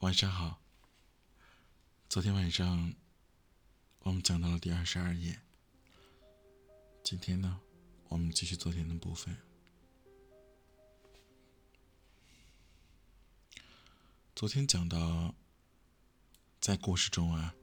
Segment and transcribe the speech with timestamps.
[0.00, 0.62] 晚上好。
[2.08, 2.94] 昨天晚上
[3.98, 5.38] 我们讲到了第二十二页，
[7.04, 7.60] 今天呢，
[8.08, 9.36] 我们继续昨天的部分。
[14.34, 15.34] 昨天讲到，
[16.62, 17.54] 在故事中啊，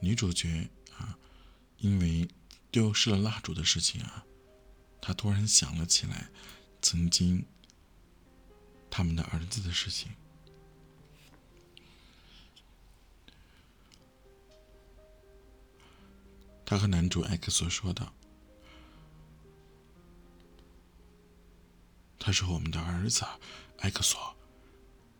[0.00, 1.18] 女主角啊，
[1.78, 2.28] 因为
[2.70, 4.24] 丢失了蜡烛的事情啊，
[5.02, 6.30] 她突然想了起来，
[6.80, 7.44] 曾经
[8.96, 10.08] 他们的儿子的事情。
[16.64, 18.14] 他和男主艾克索说道。
[22.20, 23.26] 他是我们的儿子，
[23.80, 24.36] 艾克索，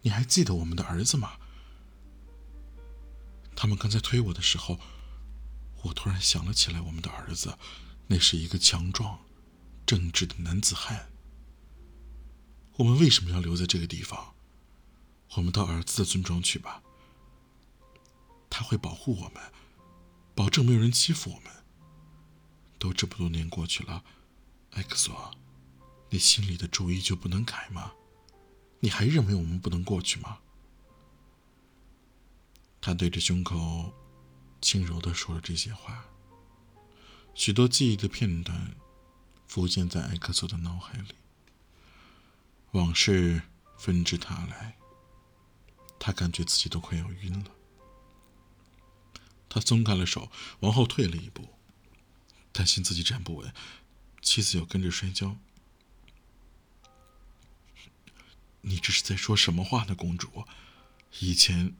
[0.02, 1.36] 你还记得我们的儿子吗？
[3.56, 4.78] 他们刚才推我的时候，
[5.82, 7.58] 我突然想了起来，我们的儿子，
[8.06, 9.18] 那是一个强壮、
[9.84, 11.10] 正直的男子汉。
[12.76, 14.34] 我们为什么要留在这个地方？
[15.36, 16.82] 我们到儿子的村庄去吧。
[18.50, 19.42] 他会保护我们，
[20.34, 21.52] 保证没有人欺负我们。
[22.78, 24.04] 都这么多年过去了，
[24.72, 25.30] 艾克索。
[26.10, 27.92] 你心里的主意就不能改吗？
[28.80, 30.38] 你还认为我们不能过去吗？
[32.80, 33.92] 他对着胸口
[34.60, 36.04] 轻柔的说了这些话。
[37.34, 38.74] 许多记忆的片段
[39.46, 41.14] 浮现在艾克索的脑海里，
[42.74, 43.42] 往事
[43.78, 44.76] 纷至沓来。
[45.98, 47.50] 他感觉自己都快要晕了。
[49.48, 51.48] 他松开了手，往后退了一步，
[52.52, 53.54] 担心自己站不稳，
[54.20, 55.36] 妻子要跟着摔跤。
[58.62, 60.44] 你这是在说什么话呢，公主？
[61.20, 61.76] 以前，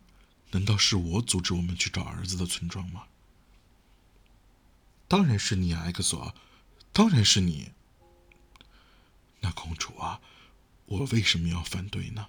[0.52, 3.06] 难道是我阻止我们去找儿子的村庄吗？
[5.08, 6.34] 当然是你啊，埃克索，
[6.92, 7.72] 当然是你。
[9.40, 10.20] 那公主啊，
[10.86, 12.28] 我为什么要反对呢？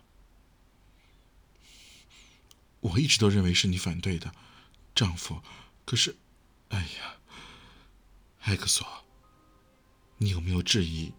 [2.80, 4.34] 我一直都认为是你反对的，
[4.94, 5.42] 丈夫。
[5.86, 6.16] 可是，
[6.70, 7.18] 哎呀，
[8.42, 8.88] 埃克索，
[10.18, 11.14] 你有没有质疑？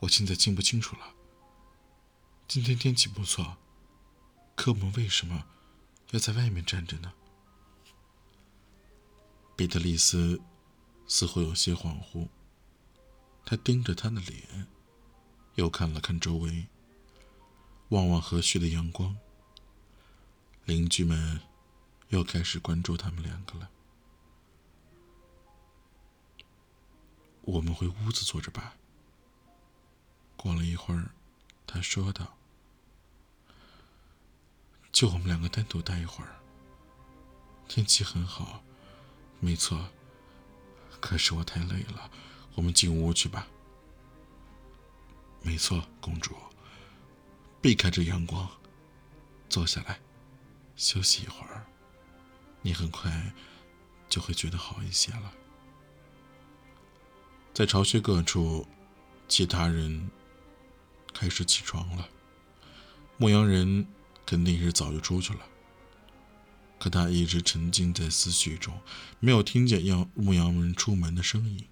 [0.00, 1.14] 我现在清不清楚了。
[2.46, 3.56] 今天天气不错，
[4.54, 5.46] 可我们为什么
[6.10, 7.12] 要在外面站着呢？
[9.56, 10.40] 彼得里斯
[11.08, 12.28] 似乎有些恍惚，
[13.44, 14.66] 他盯着他的脸，
[15.54, 16.68] 又看了看周围，
[17.88, 19.16] 望望和煦的阳光。
[20.64, 21.40] 邻居们
[22.08, 23.70] 又开始关注他们两个了。
[27.42, 28.74] 我们回屋子坐着吧。
[30.36, 31.10] 过了一会儿。
[31.68, 32.38] 他说道
[34.92, 36.36] ：“就我们两个单独待一会儿。
[37.66, 38.62] 天气很好，
[39.40, 39.90] 没错。
[41.00, 42.08] 可是我太累了，
[42.54, 43.48] 我们进屋去吧。
[45.42, 46.36] 没错，公主，
[47.66, 48.48] 避开这阳光，
[49.48, 49.98] 坐下来
[50.76, 51.66] 休息一会儿，
[52.62, 53.34] 你很快
[54.08, 55.32] 就会觉得好一些了。”
[57.52, 58.64] 在巢穴各处，
[59.26, 60.08] 其他人。
[61.12, 62.08] 开始起床了，
[63.16, 63.88] 牧羊人
[64.24, 65.40] 肯定是早就出去了。
[66.78, 68.80] 可他一直沉浸在思绪中，
[69.18, 71.64] 没有听见要牧羊人出门的声音。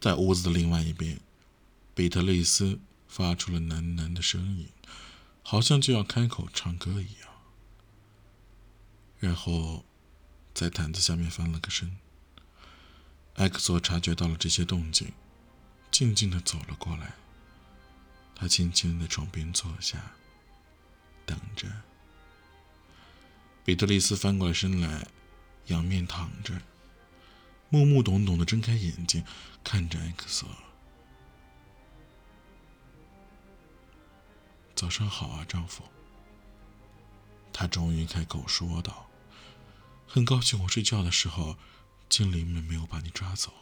[0.00, 1.20] 在屋子的另外一边，
[1.94, 4.68] 比特蕾丝发出了喃喃的声音，
[5.42, 7.28] 好像就要开口唱歌一样。
[9.18, 9.84] 然后，
[10.54, 11.96] 在毯子下面翻了个身。
[13.34, 15.12] 艾克索察觉到了这些动静，
[15.90, 17.14] 静静地走了过来。
[18.34, 20.12] 他轻轻在床边坐下，
[21.26, 21.66] 等着。
[23.64, 25.08] 比特丽斯翻过身来，
[25.66, 26.60] 仰面躺着，
[27.68, 29.24] 目目懂懂的睁开眼睛，
[29.64, 30.48] 看着艾克索。
[34.78, 35.82] 早上好啊，丈夫。
[37.52, 39.08] 他终于开口说道
[40.06, 41.56] ：“很高兴我睡觉的时候，
[42.08, 43.52] 精灵们没有把你抓走，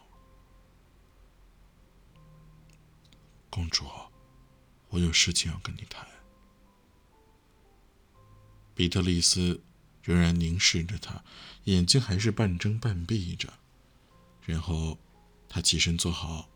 [3.49, 3.87] 公主。”
[4.93, 6.07] 我有事情要跟你谈。
[8.75, 9.63] 比特利斯
[10.03, 11.25] 仍然凝视着他，
[11.65, 13.55] 眼睛还是半睁半闭着。
[14.43, 14.99] 然后，
[15.49, 16.51] 他起身坐好。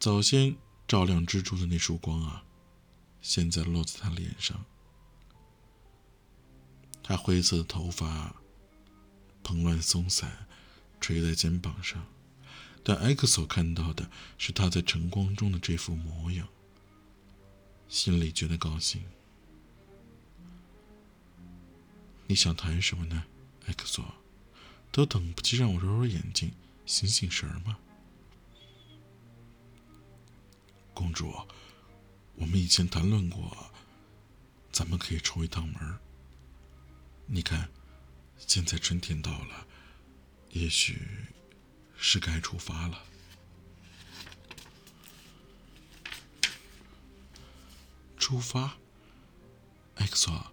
[0.00, 0.56] 早先
[0.88, 2.44] 照亮蜘蛛的那束光啊，
[3.28, 4.64] 现在落在他脸上。
[7.02, 8.34] 他灰色的头发
[9.44, 10.46] 蓬乱松散，
[10.98, 12.06] 垂在肩膀上。
[12.82, 16.48] 但艾克所看到的是他在晨光中的这副模样。
[17.86, 19.04] 心里觉得高兴。
[22.28, 23.24] 你想谈什么呢，
[23.66, 24.02] 艾克索？
[24.90, 26.50] 都等不及让我揉揉眼睛、
[26.86, 27.78] 醒醒神儿吗？
[30.94, 31.34] 公主，
[32.40, 33.70] 我们以前谈论过，
[34.70, 35.98] 咱们可以出一趟门。
[37.26, 37.68] 你看，
[38.38, 39.66] 现在春天到了，
[40.50, 41.26] 也许
[41.96, 43.02] 是该出发了。
[48.16, 48.76] 出发
[49.96, 50.52] ，X 索，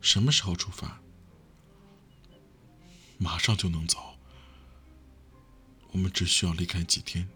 [0.00, 1.00] 什么时候出发？
[3.18, 4.18] 马上就能走。
[5.92, 7.28] 我们只需要离开几天。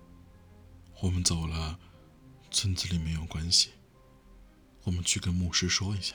[1.00, 1.79] 我们走了，
[2.50, 3.70] 村子里没有关系。
[4.85, 6.15] 我们去跟牧师说一下。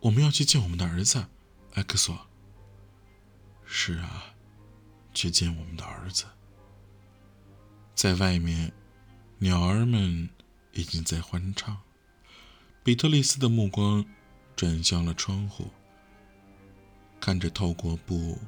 [0.00, 1.26] 我们要去见我们的儿子
[1.74, 2.26] 艾克索。
[3.64, 4.34] 是啊，
[5.14, 6.24] 去见我们的儿子。
[7.94, 8.72] 在外面，
[9.38, 10.28] 鸟儿们。
[10.74, 11.76] 已经在欢唱。
[12.84, 14.04] 比特利斯的目光
[14.54, 15.72] 转向了窗户，
[17.18, 18.38] 看着透过布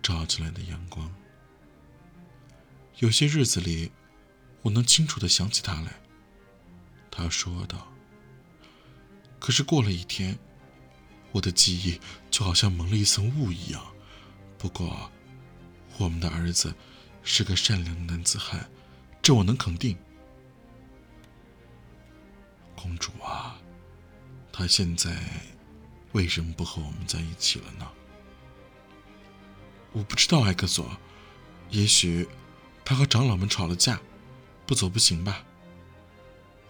[0.00, 1.12] 照进来的阳光。
[2.98, 3.90] 有些日子里，
[4.60, 6.01] 我能清楚的想起他来。
[7.12, 7.86] 他说道。
[9.38, 10.38] 可是过了一天，
[11.30, 12.00] 我的记忆
[12.30, 13.84] 就好像蒙了一层雾一样。
[14.56, 15.10] 不过，
[15.98, 16.74] 我们的儿子
[17.22, 18.70] 是个善良的男子汉，
[19.20, 19.96] 这我能肯定。
[22.74, 23.60] 公主啊，
[24.52, 25.16] 他现在
[26.12, 27.88] 为什么不和我们在一起了呢？
[29.92, 30.96] 我不知道，艾克索。
[31.70, 32.28] 也许
[32.84, 34.00] 他和长老们吵了架，
[34.66, 35.44] 不走不行吧。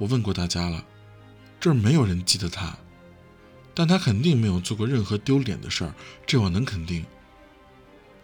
[0.03, 0.85] 我问过大家了，
[1.61, 2.77] 这儿没有人记得他，
[3.73, 5.95] 但他肯定没有做过任何丢脸的事儿，
[6.27, 7.07] 这我能肯定。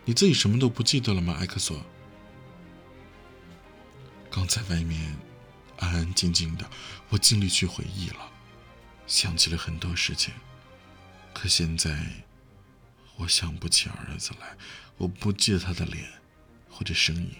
[0.05, 1.81] 你自己什么都不记得了吗，艾克索？
[4.29, 5.17] 刚才外面。
[5.77, 6.69] 安安静静的，
[7.11, 8.29] 我尽力去回忆了，
[9.07, 10.35] 想起了很多事情。
[11.33, 11.97] 可现在，
[13.15, 14.57] 我想不起儿子来，
[14.97, 16.05] 我不记得他的脸
[16.69, 17.31] 或者声音。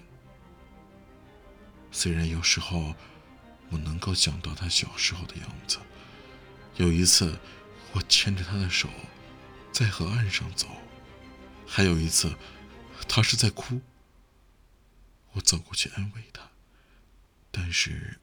[1.91, 2.95] 虽然有时候
[3.71, 5.79] 我能够想到他小时候的样子，
[6.77, 7.39] 有一次
[7.93, 8.89] 我牵着他的手
[9.73, 10.69] 在河岸上走，
[11.67, 12.35] 还有一次
[13.09, 13.81] 他是在哭，
[15.33, 16.51] 我走过去安慰他，
[17.51, 18.19] 但是。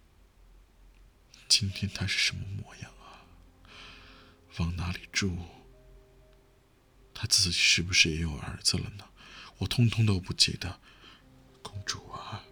[1.48, 3.22] 今天他是什么模样啊？
[4.58, 5.38] 往哪里住？
[7.14, 9.06] 他自己是不是也有儿子了呢？
[9.60, 10.82] 我通通都不记得。
[11.62, 12.44] 公主啊，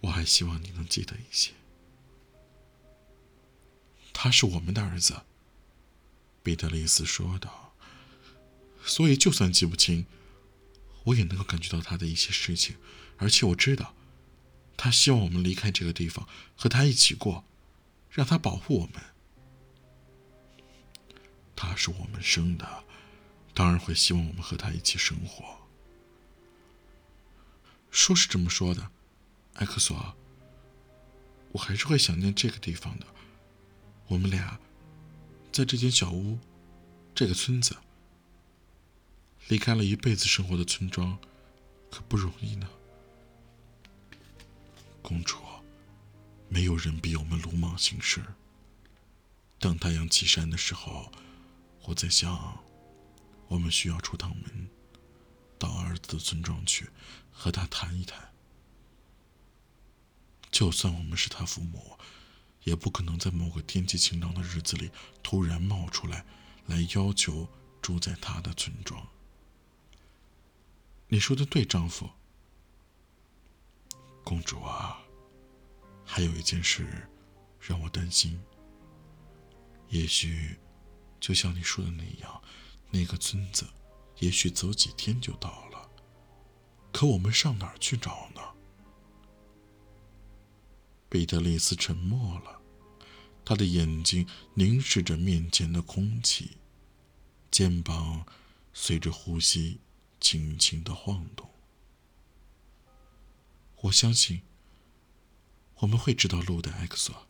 [0.00, 1.52] 我还希望你能记得一些。
[4.20, 5.22] 他是我们的儿子，
[6.42, 7.72] 彼得丽斯说道。
[8.84, 10.06] 所以就算记不清，
[11.04, 12.74] 我也能够感觉到他的一些事情，
[13.18, 13.94] 而且我知道，
[14.76, 17.44] 他希望我们离开这个地方，和他一起过。
[18.10, 19.00] 让他保护我们，
[21.54, 22.82] 他是我们生的，
[23.54, 25.60] 当然会希望我们和他一起生活。
[27.92, 28.90] 说是这么说的，
[29.54, 30.16] 艾克索，
[31.52, 33.06] 我还是会想念这个地方的。
[34.08, 34.58] 我们俩
[35.52, 36.38] 在这间小屋，
[37.14, 37.76] 这个村子，
[39.48, 41.18] 离开了一辈子生活的村庄，
[41.90, 42.68] 可不容易呢，
[45.02, 45.36] 公主。
[46.48, 48.24] 没有人比我们鲁莽行事。
[49.58, 51.12] 等太阳起山的时候，
[51.82, 52.64] 我在想，
[53.48, 54.70] 我们需要出趟门，
[55.58, 56.88] 到儿子的村庄去，
[57.30, 58.32] 和他谈一谈。
[60.50, 61.98] 就算我们是他父母，
[62.68, 64.90] 也不可能在某个天气晴朗的日子里
[65.22, 66.26] 突然冒出来，
[66.66, 67.48] 来要求
[67.80, 69.08] 住在他的村庄。
[71.08, 72.10] 你说的对，丈夫。
[74.22, 75.00] 公主啊。
[76.04, 77.08] 还有一件事
[77.60, 78.38] 让我担心。
[79.88, 80.58] 也许，
[81.20, 82.42] 就像你说的那样，
[82.90, 83.66] 那个村子
[84.18, 85.90] 也许走几天就到了。
[86.92, 88.42] 可我们上哪儿去找呢？
[91.10, 92.57] 彼得里斯沉默了，
[93.48, 96.58] 他的眼睛凝视着面前的空气，
[97.50, 98.26] 肩膀
[98.74, 99.80] 随着呼吸
[100.20, 101.48] 轻轻的晃动。
[103.80, 104.42] 我相信。
[105.76, 107.26] 我们会知道路的，X 索。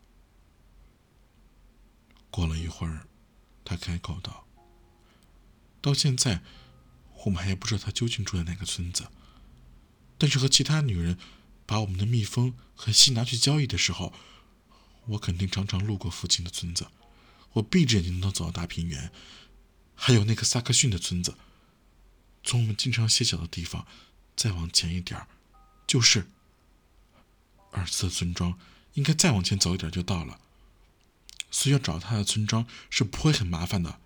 [2.33, 3.07] 过了一会儿，
[3.65, 4.45] 他开口道
[5.81, 6.43] ：“到现在，
[7.27, 9.07] 我们还不知道他究竟住在哪个村子。
[10.17, 11.17] 但是和其他女人
[11.65, 14.13] 把我们的蜜蜂和锡拿去交易的时候，
[15.09, 16.87] 我肯定常常路过附近的村子。
[17.53, 19.11] 我闭着眼睛能走到大平原，
[19.95, 21.37] 还有那个萨克逊的村子。
[22.45, 23.87] 从我们经常歇脚的地方
[24.37, 25.27] 再往前一点
[25.87, 26.29] 就是。”
[27.73, 28.59] 儿子的村庄
[28.95, 30.41] 应该再往前走一点就到了，
[31.51, 34.01] 所以要找他的村庄是不会很麻烦的。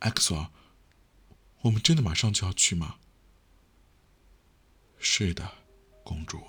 [0.00, 0.52] X 索，
[1.62, 2.96] 我们真的马上就要去吗？
[4.98, 5.52] 是的，
[6.04, 6.42] 公主，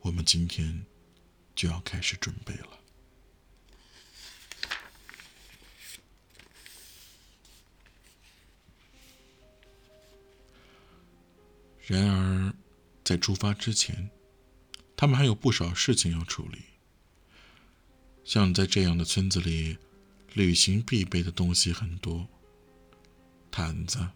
[0.00, 0.86] 我们今天
[1.54, 2.80] 就要开始准备了。
[11.86, 12.54] 然而，
[13.04, 14.10] 在出发之前，
[14.96, 16.62] 他们还有不少事情要处理。
[18.24, 19.76] 像在这样的村子里，
[20.32, 22.26] 旅行必备的东西很多：
[23.50, 24.08] 毯子、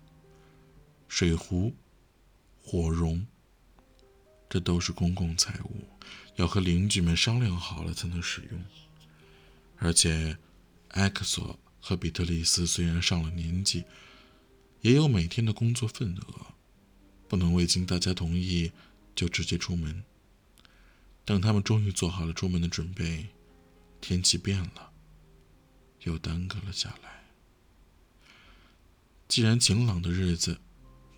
[1.09, 1.75] 水壶、
[2.63, 3.27] 火绒，
[4.49, 5.87] 这都是公共财物，
[6.39, 8.65] 要和邻居们商量好了才能使用。
[9.77, 10.37] 而且，
[10.89, 13.85] 埃克索和比特利斯虽然上了年纪，
[14.81, 16.47] 也有每天的工作份额。
[17.29, 18.73] 不能未经大家同意
[19.15, 20.03] 就直接出门。
[21.27, 23.27] 等他们终于做好了出门的准备，
[24.01, 24.93] 天气变了，
[26.05, 27.25] 又耽搁了下来。
[29.29, 30.59] 既然晴朗的日子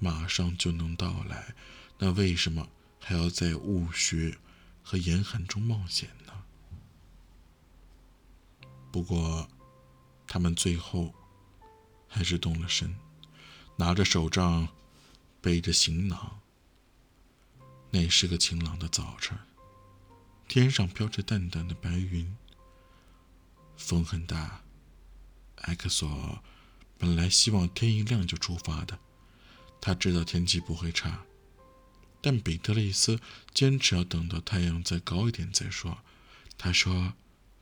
[0.00, 1.54] 马上就能到来，
[1.98, 4.36] 那为什么还要在雾雪
[4.90, 6.32] 和严寒中冒险呢？
[8.90, 9.48] 不过，
[10.26, 11.14] 他们最后
[12.08, 12.96] 还是动了身，
[13.76, 14.66] 拿着手杖。
[15.40, 16.40] 背着行囊，
[17.90, 19.38] 那是个晴朗的早晨，
[20.48, 22.36] 天上飘着淡淡的白云，
[23.78, 24.60] 风很大。
[25.62, 26.42] 埃克索
[26.98, 28.98] 本来希望天一亮就出发的，
[29.80, 31.24] 他知道天气不会差，
[32.20, 33.20] 但彼得利斯
[33.54, 35.98] 坚持要等到太阳再高一点再说。
[36.58, 37.14] 他说，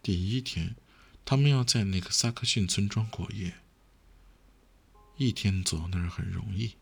[0.03, 0.75] 第一天
[1.25, 3.55] 他们要在那个萨克逊村庄过夜，
[5.17, 6.75] 一天走到那儿很容易。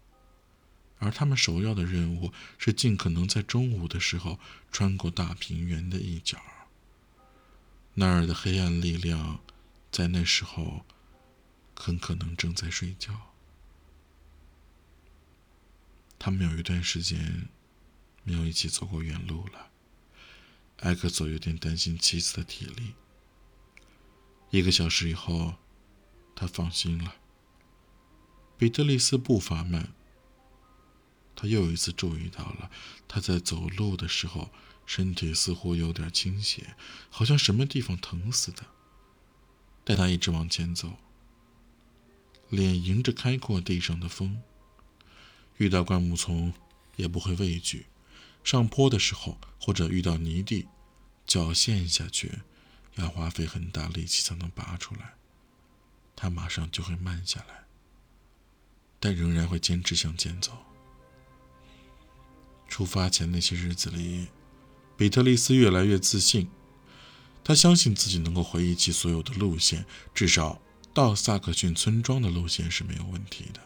[0.98, 4.40] 而他们首要的任务是尽可能在中午的时候
[4.72, 6.40] 穿过大平原的一角。
[7.92, 9.40] 那儿的黑暗力量
[9.92, 10.86] 在那时候
[11.74, 13.34] 很可能正在睡觉。
[16.18, 17.48] 他们有一段时间
[18.26, 19.70] 没有一起走过远路了。
[20.80, 22.94] 埃克索有点担心妻子的体力。
[24.50, 25.54] 一个小时以后，
[26.34, 27.14] 他放心了。
[28.58, 29.92] 比特利斯步伐慢。
[31.36, 32.70] 他又一次注意到了，
[33.06, 34.50] 他在走路的时候，
[34.86, 36.74] 身体似乎有点倾斜，
[37.10, 38.64] 好像什么地方疼似的。
[39.84, 40.96] 但他一直往前走，
[42.48, 44.42] 脸迎着开阔地上的风。
[45.58, 46.52] 遇到灌木丛
[46.96, 47.86] 也不会畏惧，
[48.46, 50.68] 上坡的时候或者遇到泥地，
[51.26, 52.30] 脚陷下去，
[52.94, 55.14] 要花费很大力气才能拔出来。
[56.14, 57.64] 他马上就会慢下来，
[59.00, 60.52] 但仍然会坚持向前走。
[62.68, 64.28] 出发前那些日子里，
[64.96, 66.48] 比特利斯越来越自信。
[67.42, 69.84] 他相信自己能够回忆起所有的路线，
[70.14, 70.62] 至少
[70.94, 73.60] 到萨克逊村庄的路线是没有问题的。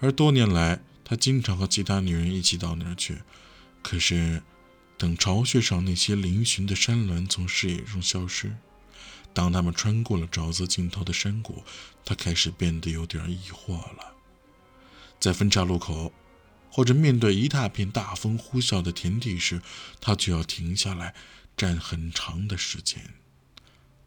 [0.00, 3.18] 而多年来，他经常和其他女人一起到那儿去。
[3.88, 4.42] 可是，
[4.98, 8.56] 等巢穴上那些嶙峋的山峦从视野中消失，
[9.32, 11.62] 当他们穿过了沼泽尽头的山谷，
[12.04, 14.16] 他开始变得有点疑惑了。
[15.20, 16.12] 在分岔路口。
[16.68, 19.62] 或者面对一大片大风呼啸的田地时，
[19.98, 21.14] 他就要停下来，
[21.56, 23.14] 站很长的时间，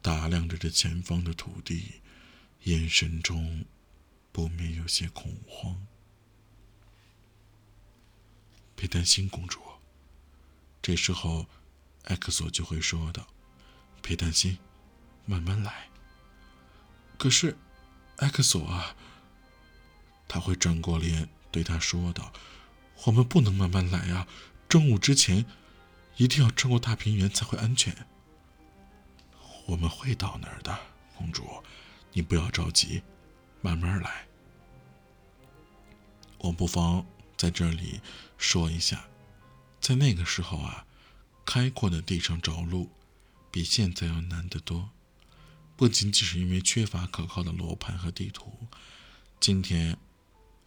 [0.04, 2.02] 打量着这前方的土地，
[2.66, 3.66] 眼神中
[4.32, 5.88] 不免有些恐慌。
[8.76, 9.69] 别担心，公主。
[10.82, 11.46] 这时候，
[12.06, 13.28] 埃克索就会说道
[14.02, 14.58] ：“别担心，
[15.26, 15.90] 慢慢来。”
[17.18, 17.58] 可是，
[18.18, 18.96] 埃克索啊，
[20.28, 22.32] 他会转过脸对他说道。
[23.06, 24.28] 我们不能慢慢来啊！
[24.68, 25.46] 中午之前
[26.18, 28.06] 一定要穿过大平原才会安全。
[29.68, 30.78] 我们会到那儿的，
[31.16, 31.64] 公主，
[32.12, 33.02] 你不要着急，
[33.62, 34.28] 慢慢来。
[36.40, 37.06] 我不妨
[37.38, 38.02] 在这里
[38.38, 39.08] 说一下，
[39.90, 40.86] 在那个时候啊，
[41.48, 42.92] 开阔的地上找路
[43.50, 44.92] 比现在要难得多，
[45.76, 48.68] 不仅仅是因为缺乏可靠的罗盘和地图。
[49.40, 49.98] 今天。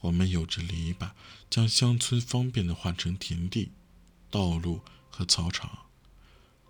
[0.01, 1.13] 我们有着篱笆，
[1.49, 3.71] 将乡村方便地换成田地、
[4.29, 5.87] 道路和草场。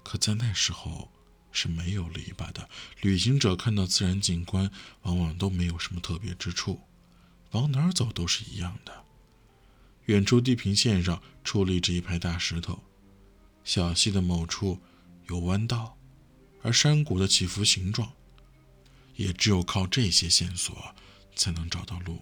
[0.03, 1.11] 可在那时候
[1.51, 2.69] 是没有篱笆的。
[3.01, 4.71] 旅行者看到自然景观，
[5.05, 6.83] 往往都没有什么特别之处，
[7.53, 9.02] 往哪儿走都是一样的。
[10.07, 12.83] 远处地平线上矗立着一排大石头，
[13.65, 14.79] 小溪的某处
[15.29, 15.97] 有弯道，
[16.63, 18.13] 而山谷的起伏形状，
[19.17, 20.95] 也只有靠这些线索
[21.37, 22.21] 才能找到路。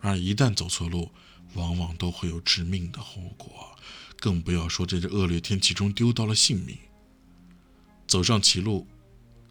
[0.00, 1.10] 而一旦走错路，
[1.54, 3.76] 往往都会有致命的后果，
[4.20, 6.78] 更不要说在这恶劣天气中丢到了性命。
[8.06, 8.86] 走上歧路，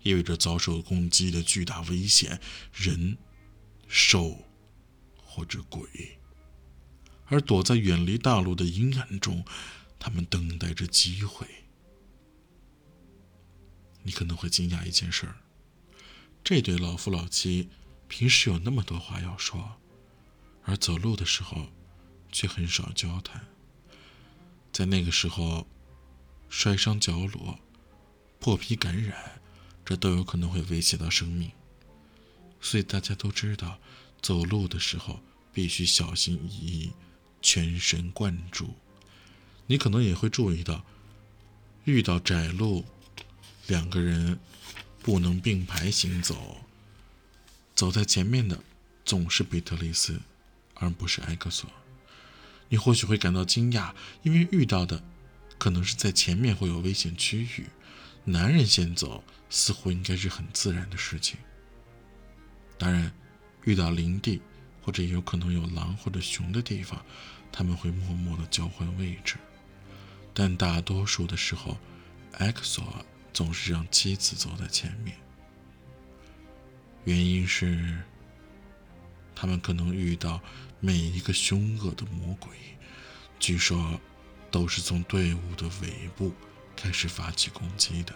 [0.04, 2.40] 意味着遭受攻击的巨大危险，
[2.72, 3.18] 人、
[3.88, 4.42] 兽
[5.22, 5.84] 或者鬼；
[7.28, 9.46] 而躲在远离大路的阴暗中，
[10.00, 11.48] 他们等待着机会。
[14.04, 15.36] 你可能会惊讶一件事儿：
[16.44, 17.70] 这对老夫老妻
[18.08, 19.76] 平时有那么多话要说，
[20.64, 21.68] 而走路的时候
[22.32, 23.46] 却很少交谈。
[24.72, 25.68] 在那个时候，
[26.48, 27.60] 摔伤脚裸、
[28.40, 29.42] 破皮感染，
[29.84, 31.52] 这都有可能会威胁到生命。
[32.62, 33.80] 所以大家都知道，
[34.22, 35.20] 走路的时候
[35.52, 36.94] 必须小心翼翼，
[37.48, 38.76] 全神贯注。
[39.68, 40.84] 你可能也会注意到，
[41.86, 42.84] 遇到窄路，
[43.68, 44.38] 两个人
[45.02, 46.58] 不能并排行走。
[47.74, 48.62] 走在前面的
[49.06, 50.20] 总是比特利斯，
[50.74, 51.72] 而不是埃克索。
[52.68, 55.02] 你或许会感到惊讶，因为遇到的
[55.58, 57.68] 可能是在前面会有危险区域，
[58.26, 61.38] 男人先走似乎应该是很自然的事情。
[62.78, 63.10] 当然，
[63.64, 64.42] 遇到林地
[64.82, 67.06] 或者有可能有狼或者熊的地方，
[67.52, 69.36] 他们会默默的交换位置。
[70.34, 71.78] 但大多数的时候，
[72.34, 72.84] 埃克索
[73.34, 75.18] 总是让妻子走在前面。
[77.06, 77.98] 原因是，
[79.34, 80.40] 他们可能遇到
[80.80, 82.52] 每一个凶恶的魔鬼，
[83.40, 84.00] 据说
[84.52, 86.34] 都是从队伍的尾部
[86.76, 88.14] 开始发起攻击的。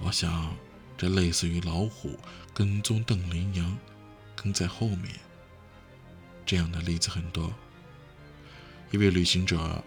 [0.00, 0.54] 我想，
[0.96, 2.18] 这类似于老虎
[2.54, 3.78] 跟踪邓羚羊，
[4.36, 5.18] 跟在后面。
[6.46, 7.52] 这样的例子很多。
[8.90, 9.82] 一位旅行者。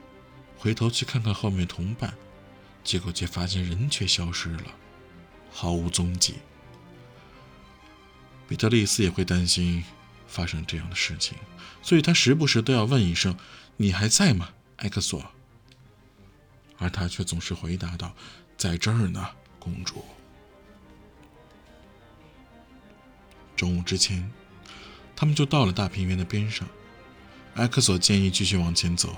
[0.55, 2.13] 回头去看看后面同伴，
[2.85, 4.63] 结果却发现人却消失了，
[5.51, 6.35] 毫无踪迹。
[8.47, 9.83] 比特利斯也会担心
[10.25, 11.37] 发生这样的事情，
[11.81, 13.37] 所以他时不时都要问一声
[13.75, 15.21] ：“你还在吗，埃克索？”
[16.79, 18.15] 而他却总是回答道
[18.55, 19.27] ：“在这儿呢，
[19.59, 20.05] 公主。”
[23.57, 24.31] 中午之前，
[25.13, 26.65] 他们就到了大平原的边上。
[27.55, 29.15] 埃克索建议继续往前走。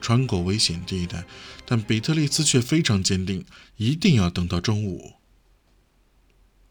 [0.00, 1.24] 穿过危险地带，
[1.64, 5.14] 但比特利斯却非常坚定，一定要等到中午。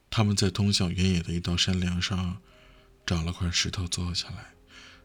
[0.09, 2.41] 他们在通向原野的一道山梁上
[3.05, 4.53] 找了块石头坐下来，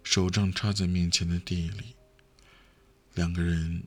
[0.02, 1.94] 手杖插在面前的地里。
[3.14, 3.84] 两个人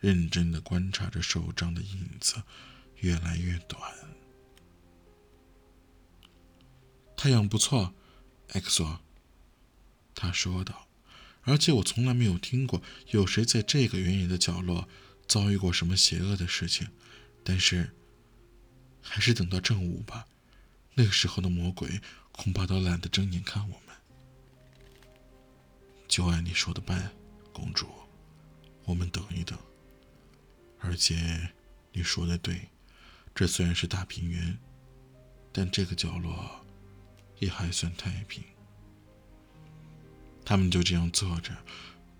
[0.00, 2.42] 认真的观察着手杖的影子
[2.96, 3.80] 越来越短。
[7.16, 7.94] 太阳不错，
[8.48, 9.00] 埃克索，
[10.12, 10.85] 他说道。
[11.46, 12.82] 而且我从来没有听过
[13.12, 14.88] 有谁在这个原野的角落
[15.28, 16.88] 遭遇过什么邪恶的事情，
[17.44, 17.94] 但是，
[19.00, 20.26] 还是等到正午吧。
[20.94, 22.00] 那个时候的魔鬼
[22.32, 23.96] 恐怕都懒得睁眼看我们。
[26.08, 27.12] 就按你说的办，
[27.52, 27.86] 公主，
[28.84, 29.56] 我们等一等。
[30.80, 31.52] 而且，
[31.92, 32.68] 你说的对，
[33.34, 34.58] 这虽然是大平原，
[35.52, 36.64] 但这个角落
[37.38, 38.42] 也还算太平。
[40.46, 41.56] 他们就这样坐着，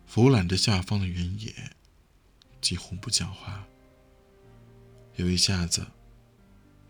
[0.05, 1.71] 俯览着下方的原野，
[2.61, 3.65] 几乎不讲话。
[5.15, 5.87] 有一下子，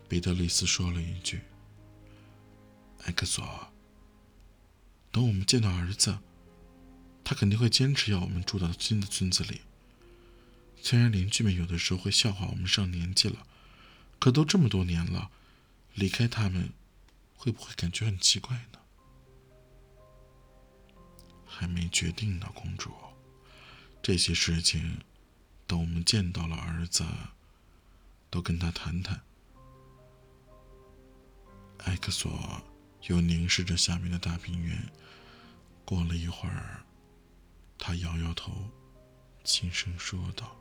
[0.09, 1.41] 彼得里斯说了一句
[3.05, 3.71] ：“埃克索，
[5.11, 6.17] 等我们见到儿子，
[7.23, 9.61] 他肯定会坚持要我们住到新的村子里。
[10.81, 13.45] 虽然邻居们有的时候会笑话我们上年纪了，
[14.17, 15.29] 可都这么多年了，
[15.93, 16.73] 离开他们，
[17.35, 18.79] 会不会感觉很奇怪呢？”
[21.47, 22.91] 还没决定呢，公主。
[24.01, 25.01] 这些事情，
[25.65, 27.03] 等我们见到了儿子，
[28.29, 29.21] 都跟他谈谈。
[31.85, 32.61] 埃克索
[33.03, 34.91] 又凝视着下面的大平原。
[35.85, 36.83] 过了一会儿，
[37.77, 38.69] 他摇摇头，
[39.43, 40.57] 轻声说道：“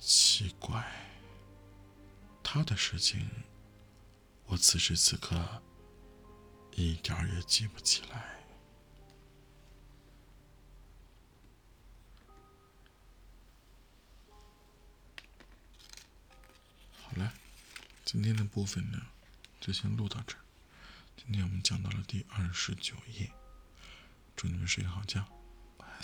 [0.00, 0.84] 奇怪，
[2.42, 3.28] 他的事情，
[4.46, 5.62] 我此时此刻
[6.74, 8.38] 一点也记不起来。”
[18.12, 19.00] 今天的部分呢，
[19.60, 20.34] 就先录到这。
[21.16, 23.30] 今天我们讲到了第二十九页，
[24.34, 25.24] 祝你们睡个好觉，
[25.76, 26.02] 晚安，